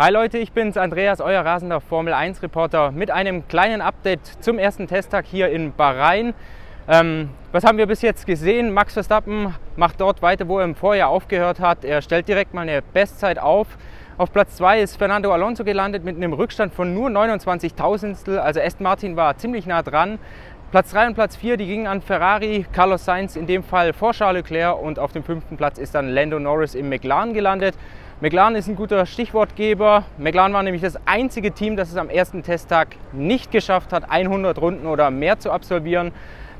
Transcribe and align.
Hi 0.00 0.12
Leute, 0.12 0.38
ich 0.38 0.52
bin's 0.52 0.76
Andreas, 0.76 1.20
euer 1.20 1.44
rasender 1.44 1.80
Formel 1.80 2.12
1 2.12 2.40
Reporter 2.44 2.92
mit 2.92 3.10
einem 3.10 3.48
kleinen 3.48 3.80
Update 3.80 4.24
zum 4.38 4.56
ersten 4.56 4.86
Testtag 4.86 5.26
hier 5.26 5.48
in 5.48 5.72
Bahrain. 5.72 6.34
Ähm, 6.86 7.30
was 7.50 7.64
haben 7.64 7.78
wir 7.78 7.88
bis 7.88 8.00
jetzt 8.02 8.24
gesehen? 8.24 8.72
Max 8.72 8.92
Verstappen 8.92 9.52
macht 9.74 10.00
dort 10.00 10.22
weiter, 10.22 10.46
wo 10.46 10.60
er 10.60 10.66
im 10.66 10.76
Vorjahr 10.76 11.08
aufgehört 11.08 11.58
hat. 11.58 11.84
Er 11.84 12.00
stellt 12.00 12.28
direkt 12.28 12.54
mal 12.54 12.60
eine 12.60 12.80
Bestzeit 12.80 13.40
auf. 13.40 13.66
Auf 14.18 14.32
Platz 14.32 14.54
2 14.58 14.82
ist 14.82 14.96
Fernando 14.98 15.32
Alonso 15.32 15.64
gelandet 15.64 16.04
mit 16.04 16.14
einem 16.14 16.32
Rückstand 16.32 16.72
von 16.72 16.94
nur 16.94 17.10
29 17.10 17.74
Tausendstel. 17.74 18.38
Also 18.38 18.60
Aston 18.60 18.84
Martin 18.84 19.16
war 19.16 19.36
ziemlich 19.36 19.66
nah 19.66 19.82
dran. 19.82 20.20
Platz 20.70 20.92
3 20.92 21.08
und 21.08 21.14
Platz 21.14 21.34
4, 21.34 21.56
die 21.56 21.66
gingen 21.66 21.88
an 21.88 22.02
Ferrari, 22.02 22.66
Carlos 22.72 23.04
Sainz 23.04 23.34
in 23.36 23.46
dem 23.48 23.64
Fall 23.64 23.94
vor 23.94 24.12
Charles 24.12 24.42
Leclerc 24.42 24.80
und 24.80 24.98
auf 24.98 25.12
dem 25.12 25.24
fünften 25.24 25.56
Platz 25.56 25.78
ist 25.78 25.94
dann 25.94 26.08
Lando 26.08 26.38
Norris 26.38 26.74
im 26.76 26.88
McLaren 26.88 27.32
gelandet. 27.32 27.74
McLaren 28.20 28.56
ist 28.56 28.66
ein 28.66 28.74
guter 28.74 29.06
Stichwortgeber. 29.06 30.02
McLaren 30.18 30.52
war 30.52 30.64
nämlich 30.64 30.82
das 30.82 30.98
einzige 31.06 31.52
Team, 31.52 31.76
das 31.76 31.90
es 31.90 31.96
am 31.96 32.10
ersten 32.10 32.42
Testtag 32.42 32.96
nicht 33.12 33.52
geschafft 33.52 33.92
hat, 33.92 34.10
100 34.10 34.60
Runden 34.60 34.88
oder 34.88 35.12
mehr 35.12 35.38
zu 35.38 35.52
absolvieren. 35.52 36.10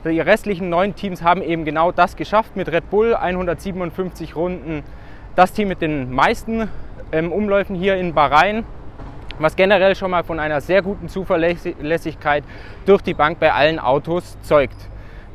Die 0.04 0.20
restlichen 0.20 0.68
neun 0.68 0.94
Teams 0.94 1.20
haben 1.20 1.42
eben 1.42 1.64
genau 1.64 1.90
das 1.90 2.14
geschafft 2.14 2.54
mit 2.54 2.70
Red 2.70 2.88
Bull, 2.90 3.12
157 3.12 4.36
Runden. 4.36 4.84
Das 5.34 5.52
Team 5.52 5.66
mit 5.66 5.82
den 5.82 6.12
meisten 6.14 6.68
ähm, 7.10 7.32
Umläufen 7.32 7.74
hier 7.74 7.96
in 7.96 8.14
Bahrain, 8.14 8.64
was 9.40 9.56
generell 9.56 9.96
schon 9.96 10.12
mal 10.12 10.22
von 10.22 10.38
einer 10.38 10.60
sehr 10.60 10.82
guten 10.82 11.08
Zuverlässigkeit 11.08 12.44
durch 12.86 13.02
die 13.02 13.14
Bank 13.14 13.40
bei 13.40 13.52
allen 13.52 13.80
Autos 13.80 14.40
zeugt. 14.42 14.76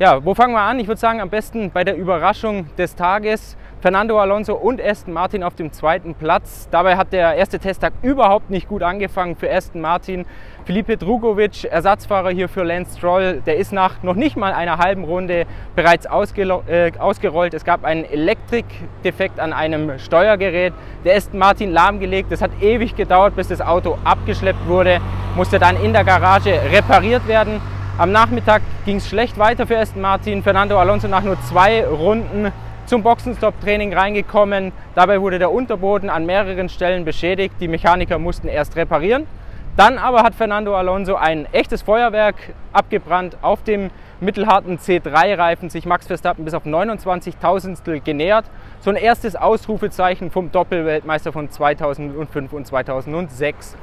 Ja, 0.00 0.24
wo 0.24 0.34
fangen 0.34 0.54
wir 0.54 0.60
an? 0.60 0.80
Ich 0.80 0.88
würde 0.88 1.00
sagen, 1.00 1.20
am 1.20 1.30
besten 1.30 1.70
bei 1.70 1.84
der 1.84 1.96
Überraschung 1.96 2.66
des 2.76 2.96
Tages. 2.96 3.56
Fernando 3.80 4.18
Alonso 4.18 4.54
und 4.54 4.82
Aston 4.82 5.14
Martin 5.14 5.44
auf 5.44 5.54
dem 5.54 5.70
zweiten 5.70 6.16
Platz. 6.16 6.66
Dabei 6.72 6.96
hat 6.96 7.12
der 7.12 7.34
erste 7.34 7.60
Testtag 7.60 7.92
überhaupt 8.02 8.50
nicht 8.50 8.66
gut 8.66 8.82
angefangen 8.82 9.36
für 9.36 9.48
Aston 9.48 9.80
Martin. 9.80 10.26
Felipe 10.64 10.96
Drugovic, 10.96 11.62
Ersatzfahrer 11.62 12.30
hier 12.30 12.48
für 12.48 12.64
Lance 12.64 12.98
Stroll, 12.98 13.40
der 13.46 13.56
ist 13.56 13.72
nach 13.72 14.02
noch 14.02 14.16
nicht 14.16 14.36
mal 14.36 14.52
einer 14.52 14.78
halben 14.78 15.04
Runde 15.04 15.46
bereits 15.76 16.06
äh, 16.06 16.92
ausgerollt. 16.98 17.54
Es 17.54 17.64
gab 17.64 17.84
einen 17.84 18.04
Elektrikdefekt 18.04 19.38
an 19.38 19.52
einem 19.52 20.00
Steuergerät. 20.00 20.72
Der 21.04 21.16
Aston 21.16 21.38
Martin 21.38 21.70
lahmgelegt. 21.70 22.32
Das 22.32 22.42
hat 22.42 22.50
ewig 22.60 22.96
gedauert, 22.96 23.36
bis 23.36 23.46
das 23.46 23.60
Auto 23.60 23.96
abgeschleppt 24.02 24.66
wurde, 24.66 25.00
musste 25.36 25.60
dann 25.60 25.80
in 25.80 25.92
der 25.92 26.02
Garage 26.02 26.58
repariert 26.72 27.28
werden. 27.28 27.60
Am 27.96 28.10
Nachmittag 28.10 28.62
ging 28.84 28.96
es 28.96 29.08
schlecht 29.08 29.38
weiter 29.38 29.68
für 29.68 29.78
Aston 29.78 30.02
Martin. 30.02 30.42
Fernando 30.42 30.76
Alonso 30.80 31.06
nach 31.06 31.22
nur 31.22 31.40
zwei 31.42 31.86
Runden 31.86 32.50
zum 32.86 33.04
Boxenstopp-Training 33.04 33.94
reingekommen. 33.94 34.72
Dabei 34.96 35.20
wurde 35.20 35.38
der 35.38 35.52
Unterboden 35.52 36.10
an 36.10 36.26
mehreren 36.26 36.68
Stellen 36.68 37.04
beschädigt. 37.04 37.54
Die 37.60 37.68
Mechaniker 37.68 38.18
mussten 38.18 38.48
erst 38.48 38.74
reparieren. 38.74 39.28
Dann 39.76 39.98
aber 39.98 40.24
hat 40.24 40.34
Fernando 40.34 40.74
Alonso 40.74 41.14
ein 41.14 41.46
echtes 41.52 41.82
Feuerwerk 41.82 42.34
abgebrannt 42.72 43.36
auf 43.42 43.62
dem 43.62 43.90
mittelharten 44.18 44.78
C3-Reifen, 44.78 45.70
sich 45.70 45.86
Max 45.86 46.08
Verstappen 46.08 46.44
bis 46.44 46.54
auf 46.54 46.64
29 46.64 47.36
Tausendstel 47.36 48.00
genähert. 48.00 48.46
So 48.80 48.90
ein 48.90 48.96
erstes 48.96 49.36
Ausrufezeichen 49.36 50.32
vom 50.32 50.50
Doppelweltmeister 50.50 51.32
von 51.32 51.48
2005 51.48 52.52
und 52.54 52.66
2006. 52.66 53.76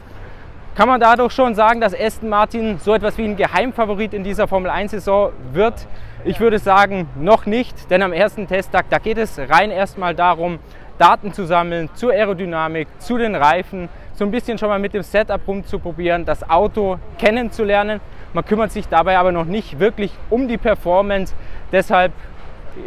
Kann 0.73 0.87
man 0.87 1.01
dadurch 1.01 1.33
schon 1.33 1.53
sagen, 1.53 1.81
dass 1.81 1.93
Aston 1.93 2.29
Martin 2.29 2.79
so 2.79 2.93
etwas 2.93 3.17
wie 3.17 3.25
ein 3.25 3.35
Geheimfavorit 3.35 4.13
in 4.13 4.23
dieser 4.23 4.47
Formel 4.47 4.71
1-Saison 4.71 5.33
wird? 5.51 5.85
Ich 6.23 6.39
würde 6.39 6.59
sagen, 6.59 7.09
noch 7.15 7.45
nicht, 7.45 7.91
denn 7.91 8.01
am 8.01 8.13
ersten 8.13 8.47
Testtag, 8.47 8.85
da 8.89 8.97
geht 8.97 9.17
es 9.17 9.37
rein 9.37 9.69
erstmal 9.69 10.15
darum, 10.15 10.59
Daten 10.97 11.33
zu 11.33 11.45
sammeln 11.45 11.89
zur 11.93 12.13
Aerodynamik, 12.13 12.87
zu 12.99 13.17
den 13.17 13.35
Reifen, 13.35 13.89
so 14.13 14.23
ein 14.23 14.31
bisschen 14.31 14.57
schon 14.57 14.69
mal 14.69 14.79
mit 14.79 14.93
dem 14.93 15.03
Setup 15.03 15.41
rumzuprobieren, 15.45 16.23
das 16.23 16.49
Auto 16.49 16.99
kennenzulernen. 17.17 17.99
Man 18.31 18.45
kümmert 18.45 18.71
sich 18.71 18.87
dabei 18.87 19.17
aber 19.17 19.33
noch 19.33 19.45
nicht 19.45 19.77
wirklich 19.77 20.13
um 20.29 20.47
die 20.47 20.57
Performance. 20.57 21.33
Deshalb 21.73 22.13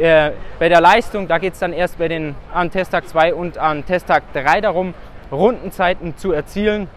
äh, 0.01 0.31
bei 0.59 0.71
der 0.71 0.81
Leistung, 0.81 1.29
da 1.29 1.37
geht 1.37 1.53
es 1.53 1.59
dann 1.59 1.75
erst 1.75 1.99
bei 1.99 2.09
den, 2.09 2.35
an 2.51 2.71
Testtag 2.71 3.07
2 3.07 3.35
und 3.35 3.59
an 3.59 3.85
Testtag 3.85 4.23
3 4.33 4.63
darum, 4.63 4.95
Rundenzeiten 5.31 6.17
zu 6.17 6.33
erzielen 6.33 6.89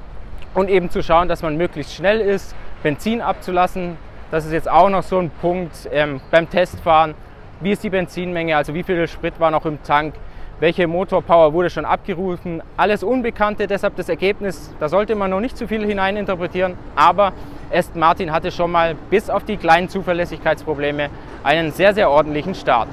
und 0.53 0.69
eben 0.69 0.89
zu 0.89 1.03
schauen, 1.03 1.27
dass 1.27 1.41
man 1.41 1.57
möglichst 1.57 1.93
schnell 1.93 2.19
ist, 2.19 2.55
Benzin 2.83 3.21
abzulassen, 3.21 3.97
das 4.31 4.45
ist 4.45 4.51
jetzt 4.51 4.69
auch 4.69 4.89
noch 4.89 5.03
so 5.03 5.19
ein 5.19 5.29
Punkt 5.29 5.71
ähm, 5.91 6.19
beim 6.31 6.49
Testfahren. 6.49 7.15
Wie 7.61 7.71
ist 7.71 7.83
die 7.83 7.89
Benzinmenge, 7.89 8.55
also 8.55 8.73
wie 8.73 8.83
viel 8.83 9.07
Sprit 9.07 9.39
war 9.39 9.51
noch 9.51 9.65
im 9.65 9.81
Tank, 9.83 10.15
welche 10.59 10.87
Motorpower 10.87 11.53
wurde 11.53 11.69
schon 11.69 11.85
abgerufen. 11.85 12.61
Alles 12.75 13.03
Unbekannte, 13.03 13.67
deshalb 13.67 13.95
das 13.95 14.09
Ergebnis, 14.09 14.75
da 14.79 14.89
sollte 14.89 15.15
man 15.15 15.29
noch 15.29 15.39
nicht 15.39 15.57
zu 15.57 15.67
viel 15.67 15.85
hineininterpretieren. 15.85 16.75
Aber 16.95 17.33
Aston 17.71 17.99
Martin 17.99 18.31
hatte 18.31 18.51
schon 18.51 18.71
mal 18.71 18.95
bis 19.09 19.29
auf 19.29 19.43
die 19.43 19.57
kleinen 19.57 19.87
Zuverlässigkeitsprobleme 19.89 21.09
einen 21.43 21.71
sehr, 21.71 21.93
sehr 21.93 22.09
ordentlichen 22.09 22.55
Start. 22.55 22.89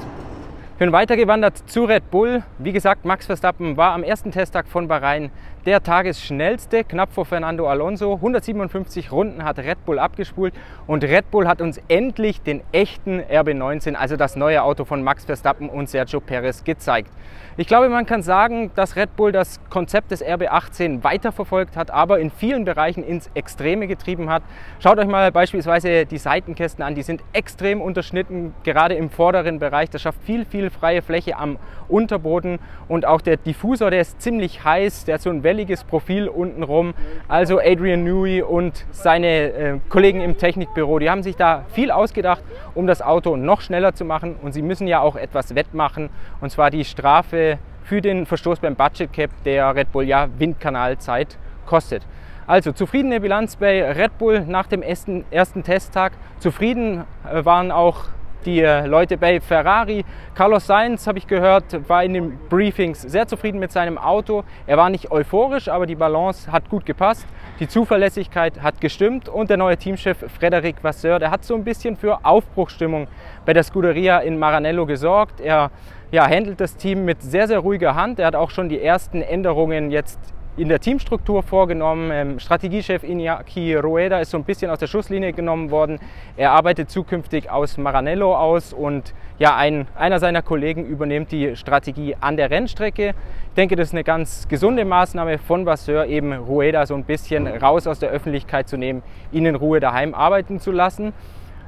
Ich 0.75 0.79
bin 0.79 0.93
weitergewandert 0.93 1.57
zu 1.71 1.85
Red 1.85 2.11
Bull. 2.11 2.43
Wie 2.59 2.73
gesagt, 2.73 3.05
Max 3.05 3.27
Verstappen 3.27 3.77
war 3.77 3.93
am 3.93 4.03
ersten 4.03 4.33
Testtag 4.33 4.67
von 4.67 4.89
Bahrain 4.89 5.31
der 5.67 5.83
Tagesschnellste, 5.83 6.85
knapp 6.85 7.13
vor 7.13 7.25
Fernando 7.25 7.67
Alonso. 7.67 8.15
157 8.15 9.11
Runden 9.11 9.45
hat 9.45 9.59
Red 9.59 9.85
Bull 9.87 9.99
abgespult 9.99 10.53
und 10.87 11.03
Red 11.05 11.31
Bull 11.31 11.49
hat 11.49 11.63
uns 11.63 11.81
endlich 11.89 12.43
den 12.43 12.63
echten 12.73 13.21
RB19, 13.21 13.95
also 13.95 14.17
das 14.17 14.37
neue 14.37 14.63
Auto 14.63 14.85
von 14.85 15.03
Max 15.03 15.25
Verstappen 15.25 15.71
und 15.71 15.89
Sergio 15.89 16.21
Perez, 16.21 16.65
gezeigt. 16.65 17.11
Ich 17.57 17.67
glaube, 17.67 17.89
man 17.89 18.05
kann 18.05 18.21
sagen, 18.23 18.73
dass 18.75 18.97
Red 18.97 19.17
Bull 19.17 19.31
das 19.31 19.61
Konzept 19.71 20.11
des 20.11 20.25
RB18 20.25 21.05
weiterverfolgt 21.05 21.77
hat, 21.77 21.91
aber 21.91 22.19
in 22.19 22.31
vielen 22.31 22.65
Bereichen 22.65 23.05
ins 23.05 23.31
Extreme 23.35 23.87
getrieben 23.87 24.29
hat. 24.29 24.43
Schaut 24.81 24.99
euch 24.99 25.07
mal 25.07 25.31
beispielsweise 25.31 26.05
die 26.05 26.19
Seitenkästen 26.19 26.85
an, 26.85 26.95
die 26.95 27.03
sind 27.03 27.23
extrem 27.33 27.81
unterschnitten, 27.81 28.55
gerade 28.65 28.95
im 28.97 29.09
vorderen 29.09 29.61
Bereich. 29.61 29.89
Das 29.89 30.03
schafft 30.03 30.23
viel, 30.25 30.45
viel 30.45 30.69
freie 30.69 31.01
Fläche 31.01 31.39
am 31.39 31.59
Unterboden 31.89 32.59
und 32.89 33.07
auch 33.07 33.21
der 33.21 33.37
Diffusor, 33.37 33.91
der 33.91 34.01
ist 34.01 34.21
ziemlich 34.21 34.65
heiß, 34.65 35.05
der 35.05 35.15
hat 35.15 35.23
so 35.23 35.31
ein 35.31 35.45
welliges 35.55 35.85
Profil 35.85 36.27
untenrum. 36.27 36.95
Also 37.29 37.61
Adrian 37.61 38.03
Newey 38.03 38.43
und 38.43 38.85
seine 38.91 39.29
äh, 39.29 39.79
Kollegen 39.89 40.21
im 40.21 40.37
Technikbüro, 40.37 40.99
die 40.99 41.09
haben 41.09 41.23
sich 41.23 41.37
da 41.37 41.65
viel 41.73 41.93
ausgedacht, 41.93 42.43
um 42.75 42.89
das 42.89 43.03
Auto 43.03 43.37
noch 43.37 43.61
schneller 43.61 43.95
zu 43.95 44.05
machen 44.05 44.35
und 44.43 44.51
sie 44.51 44.63
müssen 44.63 44.89
ja 44.89 44.99
auch 44.99 45.15
etwas 45.15 45.55
wettmachen 45.55 46.11
und 46.41 46.51
zwar 46.51 46.71
die 46.71 46.85
Strafe 46.85 47.59
für 47.85 48.01
den 48.01 48.27
Verstoß 48.27 48.59
beim 48.59 48.75
Budget 48.75 49.13
Cap, 49.13 49.31
der 49.45 49.77
Red 49.77 49.93
Bull 49.93 50.05
ja 50.05 50.27
Windkanalzeit 50.39 51.39
kostet. 51.67 52.03
Also 52.49 52.73
zufriedene 52.73 53.21
Bilanz 53.21 53.55
bei 53.55 53.93
Red 53.93 54.19
Bull 54.19 54.41
nach 54.41 54.67
dem 54.67 54.83
ersten, 54.83 55.25
ersten 55.31 55.63
Testtag. 55.63 56.15
Zufrieden 56.41 57.05
äh, 57.33 57.45
waren 57.45 57.71
auch 57.71 58.07
die 58.47 58.61
äh, 58.61 58.87
Leute 58.87 59.17
bei 59.17 59.41
Ferrari. 59.41 60.05
Carlos 60.35 60.67
Sainz, 60.67 61.07
habe 61.07 61.19
ich 61.19 61.27
gehört, 61.27 61.89
war 61.89 62.05
in 62.05 62.15
den 62.15 62.39
Briefings 62.49 63.03
sehr 63.03 63.27
zufrieden 63.27 63.59
mit 63.59 63.73
seinem 63.73 63.99
Auto. 63.99 64.45
Er 64.67 64.77
war 64.77 64.91
nicht 64.91 65.11
euphorisch, 65.11 65.69
aber 65.69 65.87
die 65.87 65.95
Balance 65.95 66.51
hat 66.51 66.69
gut 66.69 66.87
gepasst. 66.87 67.27
Die 67.61 67.69
Zuverlässigkeit 67.69 68.63
hat 68.63 68.81
gestimmt 68.81 69.29
und 69.29 69.51
der 69.51 69.57
neue 69.57 69.77
Teamchef 69.77 70.25
Frederic 70.39 70.83
Vasseur, 70.83 71.19
der 71.19 71.31
hat 71.31 71.45
so 71.45 71.55
ein 71.55 71.65
bisschen 71.65 71.97
für 71.97 72.25
Aufbruchstimmung 72.25 73.07
bei 73.45 73.53
der 73.53 73.63
Scuderia 73.63 74.19
in 74.19 74.39
Maranello 74.39 74.87
gesorgt. 74.87 75.41
Er 75.41 75.71
ja, 76.11 76.29
handelt 76.29 76.61
das 76.61 76.77
Team 76.77 77.05
mit 77.05 77.23
sehr, 77.23 77.49
sehr 77.49 77.59
ruhiger 77.59 77.95
Hand. 77.95 78.19
Er 78.19 78.27
hat 78.27 78.37
auch 78.37 78.51
schon 78.51 78.69
die 78.69 78.81
ersten 78.81 79.23
Änderungen 79.23 79.91
jetzt 79.91 80.19
in 80.57 80.69
der 80.69 80.81
Teamstruktur 80.81 81.43
vorgenommen. 81.43 82.11
Ähm, 82.13 82.39
Strategiechef 82.39 83.03
Iñaki 83.03 83.79
Rueda 83.79 84.21
ist 84.21 84.31
so 84.31 84.39
ein 84.39 84.45
bisschen 84.45 84.71
aus 84.71 84.79
der 84.79 84.87
Schusslinie 84.87 85.33
genommen 85.33 85.71
worden. 85.71 85.99
Er 86.37 86.53
arbeitet 86.53 86.91
zukünftig 86.91 87.51
aus 87.51 87.79
Maranello 87.79 88.37
aus 88.37 88.73
und 88.73 89.15
ja, 89.39 89.57
ein, 89.57 89.89
einer 89.97 90.21
seiner 90.21 90.43
Kollegen 90.43 90.85
übernimmt 90.85 91.33
die 91.33 91.57
Strategie 91.57 92.17
an 92.21 92.37
der 92.37 92.51
Rennstrecke. 92.51 93.09
Ich 93.49 93.55
denke, 93.57 93.77
das 93.77 93.89
ist 93.89 93.95
eine 93.95 94.05
ganz 94.05 94.49
gesunde 94.49 94.85
Maßnahme 94.85 95.39
von 95.39 95.67
Vasseur, 95.67 96.07
eben 96.07 96.33
Rueda 96.33 96.87
so 96.87 96.95
ein 96.95 97.05
bisschen 97.05 97.47
raus 97.47 97.87
aus 97.87 97.99
der 97.99 98.11
Öffentlichkeit 98.11 98.69
zu 98.69 98.77
nehmen, 98.77 99.03
ihn 99.33 99.47
in 99.47 99.55
Ruhe 99.55 99.81
daheim 99.81 100.15
arbeiten 100.15 100.61
zu 100.61 100.71
lassen 100.71 101.13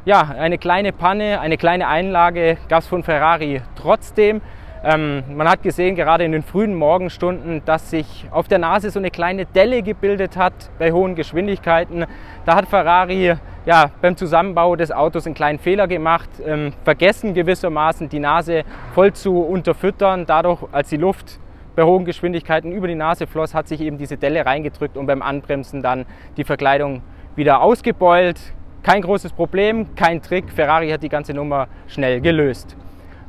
ja, 0.07 0.21
eine 0.21 0.57
kleine 0.57 0.93
Panne, 0.93 1.41
eine 1.41 1.57
kleine 1.59 1.89
Einlage 1.89 2.59
gab 2.69 2.83
es 2.83 2.87
von 2.87 3.03
Ferrari 3.03 3.61
trotzdem. 3.75 4.41
Ähm, 4.85 5.25
man 5.35 5.49
hat 5.49 5.63
gesehen, 5.63 5.97
gerade 5.97 6.25
in 6.25 6.33
den 6.33 6.43
frühen 6.43 6.75
Morgenstunden, 6.75 7.63
dass 7.65 7.91
sich 7.91 8.27
auf 8.31 8.47
der 8.49 8.59
Nase 8.59 8.91
so 8.91 8.99
eine 8.99 9.11
kleine 9.11 9.47
Delle 9.47 9.83
gebildet 9.83 10.37
hat 10.37 10.71
bei 10.79 10.93
hohen 10.93 11.15
Geschwindigkeiten. 11.15 12.05
Da 12.45 12.55
hat 12.55 12.69
Ferrari 12.69 13.35
ja, 13.65 13.91
beim 14.01 14.17
Zusammenbau 14.17 14.77
des 14.77 14.93
Autos 14.93 15.27
einen 15.27 15.35
kleinen 15.35 15.59
Fehler 15.59 15.89
gemacht, 15.89 16.31
ähm, 16.45 16.73
vergessen 16.85 17.35
gewissermaßen 17.35 18.09
die 18.09 18.21
Nase 18.21 18.63
voll 18.95 19.13
zu 19.13 19.41
unterfüttern. 19.41 20.25
Dadurch, 20.25 20.63
als 20.71 20.89
die 20.89 20.97
Luft 20.97 21.41
bei 21.75 21.83
hohen 21.83 22.05
Geschwindigkeiten 22.05 22.71
über 22.71 22.87
die 22.87 22.95
Nase 22.95 23.27
floss, 23.27 23.55
hat 23.55 23.67
sich 23.67 23.81
eben 23.81 23.99
diese 23.99 24.17
Delle 24.17 24.47
reingedrückt 24.47 24.97
und 24.97 25.07
beim 25.07 25.21
Anbremsen 25.21 25.83
dann 25.83 26.07
die 26.37 26.45
Verkleidung 26.45 27.03
wieder 27.35 27.61
ausgebeult. 27.61 28.41
Kein 28.85 29.03
großes 29.03 29.33
Problem, 29.33 29.97
kein 29.97 30.23
Trick. 30.23 30.51
Ferrari 30.53 30.91
hat 30.91 31.03
die 31.03 31.09
ganze 31.09 31.35
Nummer 31.35 31.67
schnell 31.89 32.21
gelöst. 32.21 32.77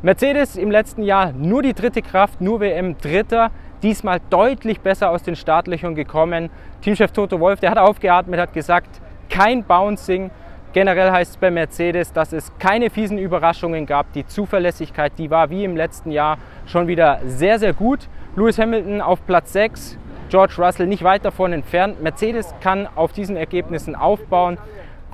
Mercedes 0.04 0.58
im 0.58 0.70
letzten 0.70 1.02
Jahr 1.02 1.34
nur 1.34 1.64
die 1.64 1.74
dritte 1.74 2.04
Kraft, 2.04 2.40
nur 2.40 2.60
WM 2.60 3.00
Dritter. 3.00 3.50
diesmal 3.82 4.20
deutlich 4.30 4.80
besser 4.80 5.10
aus 5.10 5.24
den 5.24 5.36
Startlöchern 5.36 5.96
gekommen. 5.96 6.50
Teamchef 6.82 7.12
Toto 7.12 7.40
Wolf, 7.40 7.60
der 7.60 7.72
hat 7.72 7.78
aufgeatmet, 7.80 8.40
hat 8.40 8.54
gesagt, 8.54 9.02
kein 9.30 9.64
Bouncing. 9.64 10.30
Generell 10.74 11.12
heißt 11.12 11.32
es 11.32 11.38
bei 11.38 11.50
Mercedes, 11.50 12.14
dass 12.14 12.32
es 12.34 12.52
keine 12.60 12.92
fiesen 12.92 13.18
Überraschungen 13.18 13.88
gab. 13.88 14.14
Die 14.14 14.26
Zuverlässigkeit, 14.26 15.14
die 15.18 15.32
war 15.32 15.50
wie 15.50 15.64
im 15.64 15.76
letzten 15.76 16.12
Jahr 16.12 16.38
schon 16.68 16.88
wieder 16.88 17.20
sehr, 17.26 17.58
sehr 17.58 17.74
gut. 17.74 18.08
Lewis 18.36 18.60
Hamilton 18.60 19.02
auf 19.02 19.26
Platz 19.26 19.54
6, 19.54 19.98
George 20.30 20.56
Russell 20.58 20.88
nicht 20.88 21.04
weit 21.04 21.26
davon 21.26 21.54
entfernt. 21.54 22.04
Mercedes 22.04 22.54
kann 22.62 22.88
auf 22.96 23.14
diesen 23.14 23.36
Ergebnissen 23.36 23.96
aufbauen. 23.96 24.60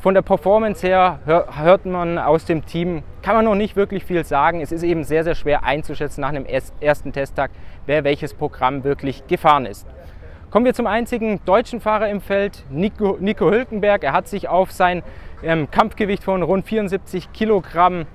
Von 0.04 0.16
der 0.16 0.22
Performance 0.22 0.86
her 0.86 1.20
hört 1.26 1.86
man 1.86 2.18
aus 2.18 2.44
dem 2.44 2.66
Team, 2.66 3.04
kann 3.22 3.38
man 3.38 3.46
noch 3.46 3.56
nicht 3.56 3.78
wirklich 3.78 4.04
viel 4.04 4.26
sagen. 4.26 4.60
Es 4.60 4.74
ist 4.74 4.84
eben 4.84 5.06
sehr, 5.06 5.24
sehr 5.24 5.34
schwer 5.34 5.64
einzuschätzen 5.64 6.20
nach 6.20 6.28
einem 6.28 6.46
ersten 6.46 7.14
Testtag, 7.14 7.52
wer 7.86 8.04
welches 8.04 8.34
Programm 8.34 8.84
wirklich 8.84 9.26
gefahren 9.28 9.66
ist. 9.66 9.88
Kommen 10.52 10.66
wir 10.66 10.74
zum 10.74 10.88
einzigen 10.88 11.40
deutschen 11.46 11.80
Fahrer 11.80 12.10
im 12.10 12.20
Feld, 12.20 12.66
Nico, 12.70 13.16
Nico 13.22 13.50
Hülkenberg. 13.50 14.04
Er 14.04 14.12
hat 14.12 14.28
sich 14.28 14.50
auf 14.50 14.74
sein 14.74 15.04
ähm, 15.42 15.72
Kampfgewicht 15.72 16.26
von 16.26 16.44
rund 16.44 16.66
74 16.68 17.32
Kilogramm 17.32 18.06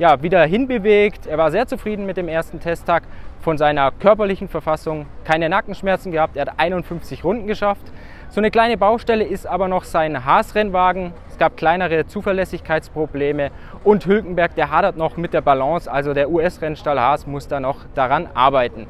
ja, 0.00 0.20
wieder 0.24 0.44
hinbewegt. 0.44 1.28
Er 1.28 1.38
war 1.38 1.52
sehr 1.52 1.68
zufrieden 1.68 2.04
mit 2.04 2.16
dem 2.16 2.26
ersten 2.26 2.58
Testtag 2.58 3.04
von 3.48 3.56
seiner 3.56 3.92
körperlichen 3.92 4.46
Verfassung. 4.46 5.06
Keine 5.24 5.48
Nackenschmerzen 5.48 6.12
gehabt. 6.12 6.36
Er 6.36 6.42
hat 6.42 6.58
51 6.58 7.24
Runden 7.24 7.46
geschafft. 7.46 7.80
So 8.28 8.42
eine 8.42 8.50
kleine 8.50 8.76
Baustelle 8.76 9.24
ist 9.24 9.46
aber 9.46 9.68
noch 9.68 9.84
sein 9.84 10.26
Haas-Rennwagen. 10.26 11.14
Es 11.30 11.38
gab 11.38 11.56
kleinere 11.56 12.06
Zuverlässigkeitsprobleme 12.06 13.50
und 13.84 14.04
Hülkenberg, 14.04 14.54
der 14.54 14.70
hadert 14.70 14.98
noch 14.98 15.16
mit 15.16 15.32
der 15.32 15.40
Balance, 15.40 15.90
also 15.90 16.12
der 16.12 16.28
US-Rennstall 16.28 17.00
Haas 17.00 17.26
muss 17.26 17.48
da 17.48 17.58
noch 17.58 17.86
daran 17.94 18.28
arbeiten. 18.34 18.86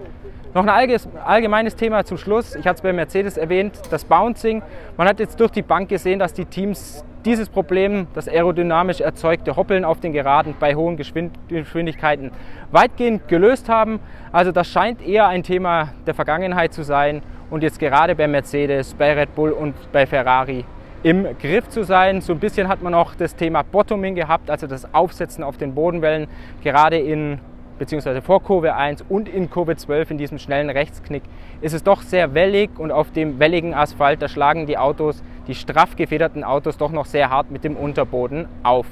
Noch 0.54 0.66
ein 0.66 0.98
allgemeines 1.24 1.76
Thema 1.76 2.04
zum 2.04 2.18
Schluss. 2.18 2.56
Ich 2.56 2.66
hatte 2.66 2.78
es 2.78 2.82
bei 2.82 2.92
Mercedes 2.92 3.36
erwähnt, 3.36 3.80
das 3.92 4.04
Bouncing. 4.04 4.64
Man 4.96 5.06
hat 5.06 5.20
jetzt 5.20 5.38
durch 5.38 5.52
die 5.52 5.62
Bank 5.62 5.88
gesehen, 5.88 6.18
dass 6.18 6.32
die 6.32 6.46
Teams 6.46 7.04
dieses 7.24 7.48
Problem, 7.48 8.06
das 8.14 8.28
aerodynamisch 8.28 9.00
erzeugte 9.00 9.56
Hoppeln 9.56 9.84
auf 9.84 10.00
den 10.00 10.12
Geraden 10.12 10.54
bei 10.58 10.74
hohen 10.74 10.96
Geschwindigkeiten, 10.96 12.30
weitgehend 12.70 13.28
gelöst 13.28 13.68
haben. 13.68 14.00
Also 14.32 14.52
das 14.52 14.68
scheint 14.68 15.06
eher 15.06 15.26
ein 15.28 15.42
Thema 15.42 15.90
der 16.06 16.14
Vergangenheit 16.14 16.72
zu 16.72 16.82
sein 16.82 17.22
und 17.50 17.62
jetzt 17.62 17.78
gerade 17.78 18.14
bei 18.14 18.28
Mercedes, 18.28 18.94
bei 18.94 19.14
Red 19.14 19.34
Bull 19.34 19.50
und 19.50 19.74
bei 19.92 20.06
Ferrari 20.06 20.64
im 21.02 21.26
Griff 21.40 21.68
zu 21.68 21.84
sein. 21.84 22.20
So 22.20 22.32
ein 22.32 22.40
bisschen 22.40 22.68
hat 22.68 22.82
man 22.82 22.94
auch 22.94 23.14
das 23.14 23.36
Thema 23.36 23.62
Bottoming 23.62 24.14
gehabt, 24.14 24.50
also 24.50 24.66
das 24.66 24.92
Aufsetzen 24.94 25.44
auf 25.44 25.56
den 25.56 25.74
Bodenwellen, 25.74 26.28
gerade 26.62 26.98
in 26.98 27.40
beziehungsweise 27.78 28.22
vor 28.22 28.42
Kurve 28.42 28.74
1 28.74 29.04
und 29.08 29.28
in 29.28 29.50
Kurve 29.50 29.76
12 29.76 30.10
in 30.10 30.18
diesem 30.18 30.38
schnellen 30.38 30.68
Rechtsknick 30.68 31.22
ist 31.60 31.74
es 31.74 31.84
doch 31.84 32.02
sehr 32.02 32.34
wellig 32.34 32.70
und 32.76 32.90
auf 32.90 33.12
dem 33.12 33.38
welligen 33.38 33.72
Asphalt, 33.72 34.20
da 34.20 34.28
schlagen 34.28 34.66
die 34.66 34.76
Autos, 34.76 35.22
die 35.48 35.54
straff 35.54 35.96
gefederten 35.96 36.44
Autos 36.44 36.76
doch 36.76 36.92
noch 36.92 37.06
sehr 37.06 37.30
hart 37.30 37.50
mit 37.50 37.64
dem 37.64 37.76
Unterboden 37.76 38.46
auf. 38.62 38.86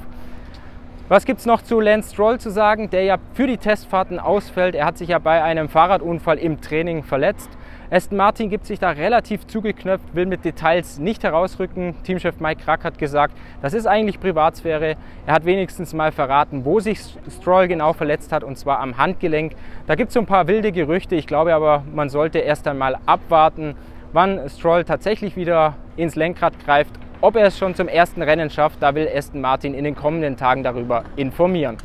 Was 1.09 1.25
gibt 1.25 1.39
es 1.39 1.47
noch 1.47 1.63
zu 1.63 1.79
Lance 1.79 2.13
Stroll 2.13 2.41
zu 2.41 2.51
sagen, 2.51 2.91
der 2.91 3.05
ja 3.05 3.19
für 3.35 3.47
die 3.47 3.59
Testfahrten 3.59 4.19
ausfällt? 4.19 4.75
Er 4.75 4.87
hat 4.87 4.99
sich 4.99 5.11
ja 5.11 5.21
bei 5.21 5.41
einem 5.41 5.69
Fahrradunfall 5.69 6.39
im 6.39 6.61
Training 6.61 7.05
verletzt. 7.05 7.49
Aston 7.89 8.17
Martin 8.19 8.51
gibt 8.51 8.67
sich 8.67 8.81
da 8.81 8.91
relativ 8.91 9.47
zugeknöpft, 9.47 10.17
will 10.17 10.27
mit 10.27 10.45
Details 10.45 10.99
nicht 10.99 11.23
herausrücken. 11.23 11.95
Teamchef 12.03 12.41
Mike 12.41 12.65
Krack 12.65 12.83
hat 12.83 12.99
gesagt, 12.99 13.37
das 13.63 13.75
ist 13.75 13.87
eigentlich 13.87 14.19
Privatsphäre. 14.19 14.97
Er 15.27 15.33
hat 15.33 15.45
wenigstens 15.45 15.95
mal 15.95 16.11
verraten, 16.11 16.65
wo 16.65 16.81
sich 16.81 16.99
Stroll 17.31 17.69
genau 17.69 17.93
verletzt 17.93 18.33
hat, 18.33 18.43
und 18.43 18.59
zwar 18.59 18.81
am 18.81 18.99
Handgelenk. 18.99 19.53
Da 19.87 19.95
gibt 19.95 20.09
es 20.09 20.15
so 20.15 20.21
ein 20.21 20.27
paar 20.27 20.49
wilde 20.49 20.73
Gerüchte. 20.73 21.15
Ich 21.15 21.29
glaube 21.29 21.55
aber, 21.55 21.85
man 21.95 22.09
sollte 22.09 22.41
erst 22.41 22.67
einmal 22.67 22.99
abwarten, 23.07 23.77
wann 24.17 24.49
Stroll 24.49 24.83
tatsächlich 24.85 25.37
wieder 25.37 25.75
ins 25.97 26.17
Lenkrad 26.17 26.59
greift. 26.65 26.91
Ob 27.21 27.37
er 27.37 27.49
es 27.49 27.59
schon 27.59 27.75
zum 27.75 27.87
ersten 27.87 28.23
Rennen 28.23 28.49
schafft, 28.49 28.83
da 28.83 28.95
will 28.95 29.07
Aston 29.15 29.43
Martin 29.43 29.75
in 29.75 29.85
den 29.85 29.95
kommenden 29.95 30.39
Tagen 30.39 30.63
darüber 30.63 31.05
informieren. 31.17 31.77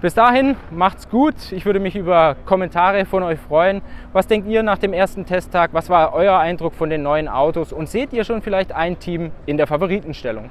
Bis 0.00 0.14
dahin 0.14 0.54
macht's 0.70 1.08
gut. 1.08 1.34
Ich 1.50 1.66
würde 1.66 1.80
mich 1.80 1.96
über 1.96 2.36
Kommentare 2.46 3.04
von 3.04 3.24
euch 3.24 3.40
freuen. 3.40 3.82
Was 4.12 4.28
denkt 4.28 4.46
ihr 4.48 4.62
nach 4.62 4.78
dem 4.78 4.92
ersten 4.92 5.26
Testtag? 5.26 5.70
Was 5.74 5.90
war 5.90 6.14
euer 6.14 6.38
Eindruck 6.38 6.72
von 6.72 6.88
den 6.88 7.02
neuen 7.02 7.26
Autos? 7.26 7.72
Und 7.72 7.88
seht 7.88 8.12
ihr 8.12 8.22
schon 8.22 8.42
vielleicht 8.42 8.70
ein 8.70 9.00
Team 9.00 9.32
in 9.44 9.56
der 9.56 9.66
Favoritenstellung? 9.66 10.50